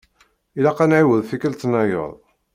[0.57, 2.11] Ilaq ad nɛiwed tikelt-nnayeḍ.